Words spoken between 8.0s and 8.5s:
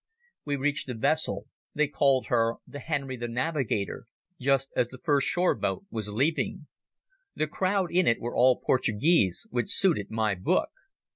it were